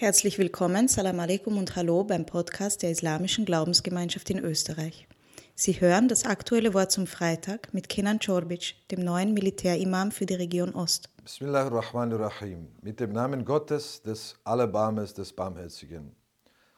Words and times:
Herzlich 0.00 0.38
willkommen, 0.38 0.86
Salam 0.86 1.18
alaikum 1.18 1.58
und 1.58 1.74
Hallo 1.74 2.04
beim 2.04 2.24
Podcast 2.24 2.84
der 2.84 2.92
Islamischen 2.92 3.44
Glaubensgemeinschaft 3.44 4.30
in 4.30 4.38
Österreich. 4.38 5.08
Sie 5.56 5.80
hören 5.80 6.06
das 6.06 6.24
aktuelle 6.24 6.72
Wort 6.72 6.92
zum 6.92 7.08
Freitag 7.08 7.74
mit 7.74 7.88
Kenan 7.88 8.20
Czorbic, 8.20 8.76
dem 8.92 9.00
neuen 9.00 9.34
Militärimam 9.34 10.12
für 10.12 10.24
die 10.24 10.34
Region 10.34 10.72
Ost. 10.72 11.10
Bismillahirrahmanirrahim. 11.24 12.68
Mit 12.80 13.00
dem 13.00 13.10
Namen 13.10 13.44
Gottes, 13.44 14.00
des 14.00 14.36
Allerbarmes, 14.44 15.14
des 15.14 15.32
Barmherzigen. 15.32 16.14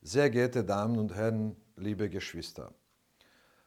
Sehr 0.00 0.30
geehrte 0.30 0.64
Damen 0.64 0.98
und 0.98 1.14
Herren, 1.14 1.54
liebe 1.76 2.08
Geschwister. 2.08 2.72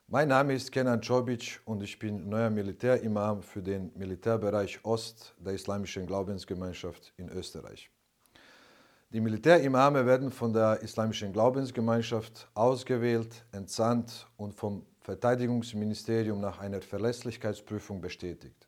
Mein 0.08 0.30
Name 0.30 0.56
ist 0.56 0.72
Kenan 0.72 1.02
Czorbic 1.02 1.62
und 1.66 1.84
ich 1.84 2.00
bin 2.00 2.30
neuer 2.30 2.50
Militärimam 2.50 3.44
für 3.44 3.62
den 3.62 3.92
Militärbereich 3.96 4.80
Ost 4.84 5.36
der 5.38 5.54
Islamischen 5.54 6.08
Glaubensgemeinschaft 6.08 7.14
in 7.18 7.30
Österreich. 7.30 7.92
Die 9.16 9.22
Militärimame 9.22 10.06
werden 10.06 10.30
von 10.30 10.52
der 10.52 10.82
Islamischen 10.82 11.32
Glaubensgemeinschaft 11.32 12.50
ausgewählt, 12.54 13.46
entsandt 13.54 14.28
und 14.36 14.54
vom 14.54 14.86
Verteidigungsministerium 15.00 16.42
nach 16.42 16.60
einer 16.60 16.82
Verlässlichkeitsprüfung 16.82 18.02
bestätigt. 18.02 18.68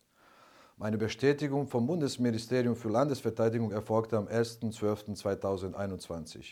Meine 0.77 0.97
Bestätigung 0.97 1.67
vom 1.67 1.85
Bundesministerium 1.85 2.77
für 2.77 2.87
Landesverteidigung 2.87 3.73
erfolgte 3.73 4.15
am 4.15 4.27
1.12.2021. 4.27 6.45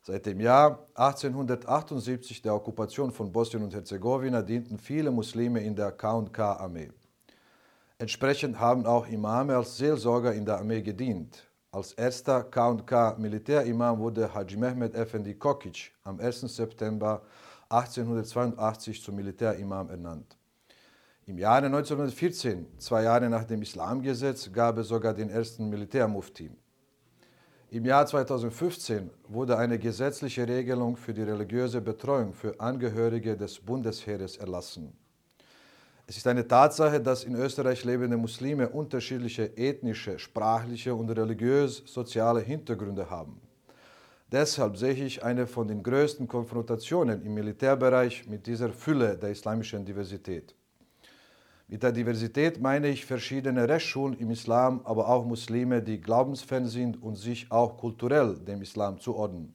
Seit 0.00 0.24
dem 0.24 0.40
Jahr 0.40 0.86
1878 0.94 2.40
der 2.40 2.54
Okkupation 2.54 3.12
von 3.12 3.30
Bosnien 3.30 3.62
und 3.62 3.74
Herzegowina 3.74 4.40
dienten 4.40 4.78
viele 4.78 5.10
Muslime 5.10 5.62
in 5.62 5.76
der 5.76 5.92
K&K-Armee. 5.92 6.92
Entsprechend 7.98 8.58
haben 8.58 8.86
auch 8.86 9.06
Imame 9.06 9.54
als 9.54 9.76
Seelsorger 9.76 10.32
in 10.32 10.46
der 10.46 10.56
Armee 10.56 10.80
gedient. 10.80 11.46
Als 11.76 11.92
erster 11.92 12.42
K&K 12.44 13.16
Militärimam 13.18 13.98
wurde 13.98 14.32
Haji 14.32 14.56
Mehmed 14.56 14.94
Efendi 14.94 15.34
Kokic 15.34 15.92
am 16.04 16.18
1. 16.18 16.40
September 16.40 17.20
1882 17.68 19.02
zum 19.02 19.14
Militärimam 19.14 19.90
ernannt. 19.90 20.38
Im 21.26 21.36
Jahre 21.36 21.66
1914, 21.66 22.66
zwei 22.78 23.02
Jahre 23.02 23.28
nach 23.28 23.44
dem 23.44 23.60
Islamgesetz, 23.60 24.50
gab 24.50 24.78
es 24.78 24.88
sogar 24.88 25.12
den 25.12 25.28
ersten 25.28 25.68
Militärmufti. 25.68 26.50
Im 27.68 27.84
Jahr 27.84 28.06
2015 28.06 29.10
wurde 29.28 29.58
eine 29.58 29.78
gesetzliche 29.78 30.48
Regelung 30.48 30.96
für 30.96 31.12
die 31.12 31.24
religiöse 31.24 31.82
Betreuung 31.82 32.32
für 32.32 32.58
Angehörige 32.58 33.36
des 33.36 33.60
Bundesheeres 33.60 34.38
erlassen. 34.38 34.96
Es 36.08 36.16
ist 36.16 36.26
eine 36.28 36.46
Tatsache, 36.46 37.00
dass 37.00 37.24
in 37.24 37.34
Österreich 37.34 37.84
lebende 37.84 38.16
Muslime 38.16 38.68
unterschiedliche 38.68 39.56
ethnische, 39.56 40.20
sprachliche 40.20 40.94
und 40.94 41.10
religiös-soziale 41.10 42.40
Hintergründe 42.40 43.10
haben. 43.10 43.40
Deshalb 44.30 44.76
sehe 44.76 45.04
ich 45.04 45.24
eine 45.24 45.48
von 45.48 45.66
den 45.66 45.82
größten 45.82 46.28
Konfrontationen 46.28 47.22
im 47.22 47.34
Militärbereich 47.34 48.28
mit 48.28 48.46
dieser 48.46 48.70
Fülle 48.70 49.16
der 49.16 49.30
islamischen 49.30 49.84
Diversität. 49.84 50.54
Mit 51.66 51.82
der 51.82 51.90
Diversität 51.90 52.60
meine 52.60 52.88
ich 52.88 53.04
verschiedene 53.04 53.68
Rechtsschulen 53.68 54.16
im 54.18 54.30
Islam, 54.30 54.82
aber 54.84 55.08
auch 55.08 55.24
Muslime, 55.24 55.82
die 55.82 56.00
glaubensfern 56.00 56.66
sind 56.66 57.02
und 57.02 57.16
sich 57.16 57.50
auch 57.50 57.76
kulturell 57.76 58.36
dem 58.36 58.62
Islam 58.62 59.00
zuordnen. 59.00 59.52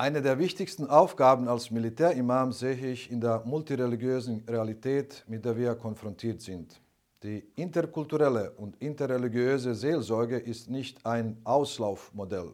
Eine 0.00 0.22
der 0.22 0.38
wichtigsten 0.38 0.86
Aufgaben 0.86 1.48
als 1.48 1.72
Militärimam 1.72 2.52
sehe 2.52 2.92
ich 2.92 3.10
in 3.10 3.20
der 3.20 3.42
multireligiösen 3.44 4.44
Realität, 4.48 5.24
mit 5.26 5.44
der 5.44 5.56
wir 5.56 5.74
konfrontiert 5.74 6.40
sind. 6.40 6.80
Die 7.24 7.44
interkulturelle 7.56 8.52
und 8.52 8.80
interreligiöse 8.80 9.74
Seelsorge 9.74 10.38
ist 10.38 10.70
nicht 10.70 11.04
ein 11.04 11.38
Auslaufmodell. 11.42 12.52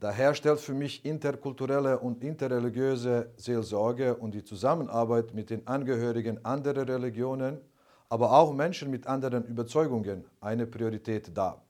Daher 0.00 0.34
stellt 0.34 0.58
für 0.58 0.74
mich 0.74 1.04
interkulturelle 1.04 2.00
und 2.00 2.24
interreligiöse 2.24 3.30
Seelsorge 3.36 4.16
und 4.16 4.34
die 4.34 4.42
Zusammenarbeit 4.42 5.32
mit 5.32 5.50
den 5.50 5.64
Angehörigen 5.68 6.44
anderer 6.44 6.88
Religionen, 6.88 7.60
aber 8.08 8.32
auch 8.32 8.52
Menschen 8.52 8.90
mit 8.90 9.06
anderen 9.06 9.44
Überzeugungen 9.44 10.24
eine 10.40 10.66
Priorität 10.66 11.30
dar. 11.32 11.62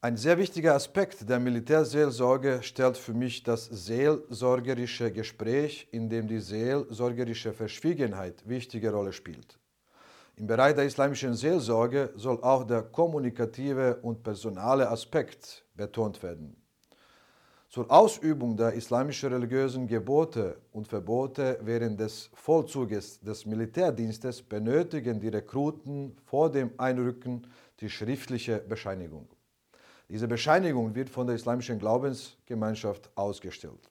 Ein 0.00 0.16
sehr 0.16 0.38
wichtiger 0.38 0.76
Aspekt 0.76 1.28
der 1.28 1.40
Militärseelsorge 1.40 2.60
stellt 2.62 2.96
für 2.96 3.14
mich 3.14 3.42
das 3.42 3.64
seelsorgerische 3.64 5.10
Gespräch, 5.10 5.88
in 5.90 6.08
dem 6.08 6.28
die 6.28 6.38
seelsorgerische 6.38 7.52
Verschwiegenheit 7.52 8.48
wichtige 8.48 8.92
Rolle 8.92 9.12
spielt. 9.12 9.58
Im 10.36 10.46
Bereich 10.46 10.76
der 10.76 10.84
islamischen 10.84 11.34
Seelsorge 11.34 12.12
soll 12.14 12.40
auch 12.44 12.62
der 12.62 12.82
kommunikative 12.82 13.96
und 14.02 14.22
personale 14.22 14.88
Aspekt 14.88 15.64
betont 15.74 16.22
werden. 16.22 16.54
Zur 17.68 17.90
Ausübung 17.90 18.56
der 18.56 18.74
islamischen 18.74 19.32
religiösen 19.32 19.88
Gebote 19.88 20.58
und 20.70 20.86
Verbote 20.86 21.58
während 21.62 21.98
des 21.98 22.30
Vollzuges 22.34 23.18
des 23.18 23.44
Militärdienstes 23.46 24.42
benötigen 24.42 25.18
die 25.18 25.26
Rekruten 25.26 26.16
vor 26.24 26.52
dem 26.52 26.70
Einrücken 26.78 27.48
die 27.80 27.90
schriftliche 27.90 28.58
Bescheinigung. 28.58 29.28
Diese 30.08 30.26
Bescheinigung 30.26 30.94
wird 30.94 31.10
von 31.10 31.26
der 31.26 31.36
islamischen 31.36 31.78
Glaubensgemeinschaft 31.78 33.10
ausgestellt. 33.14 33.90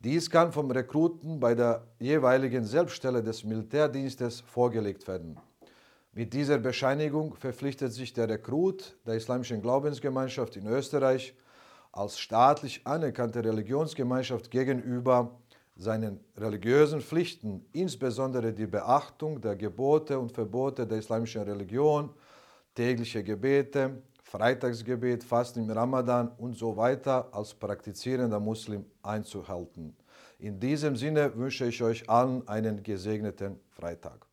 Dies 0.00 0.28
kann 0.28 0.52
vom 0.52 0.70
Rekruten 0.70 1.40
bei 1.40 1.54
der 1.54 1.86
jeweiligen 1.98 2.64
Selbststelle 2.64 3.22
des 3.22 3.42
Militärdienstes 3.42 4.40
vorgelegt 4.40 5.08
werden. 5.08 5.40
Mit 6.12 6.34
dieser 6.34 6.58
Bescheinigung 6.58 7.34
verpflichtet 7.34 7.92
sich 7.92 8.12
der 8.12 8.28
Rekrut 8.28 8.96
der 9.06 9.14
islamischen 9.14 9.62
Glaubensgemeinschaft 9.62 10.56
in 10.56 10.66
Österreich 10.66 11.34
als 11.92 12.18
staatlich 12.18 12.86
anerkannte 12.86 13.42
Religionsgemeinschaft 13.42 14.50
gegenüber 14.50 15.38
seinen 15.76 16.20
religiösen 16.36 17.00
Pflichten, 17.00 17.64
insbesondere 17.72 18.52
die 18.52 18.66
Beachtung 18.66 19.40
der 19.40 19.56
Gebote 19.56 20.18
und 20.18 20.32
Verbote 20.32 20.86
der 20.86 20.98
islamischen 20.98 21.42
Religion, 21.42 22.10
tägliche 22.74 23.22
Gebete, 23.22 24.02
Freitagsgebet, 24.28 25.22
Fasten 25.22 25.60
im 25.60 25.70
Ramadan 25.70 26.32
und 26.36 26.56
so 26.56 26.76
weiter 26.76 27.28
als 27.32 27.54
praktizierender 27.54 28.40
Muslim 28.40 28.84
einzuhalten. 29.00 29.96
In 30.40 30.58
diesem 30.58 30.96
Sinne 30.96 31.32
wünsche 31.36 31.66
ich 31.66 31.80
euch 31.80 32.10
allen 32.10 32.46
einen 32.48 32.82
gesegneten 32.82 33.60
Freitag. 33.70 34.26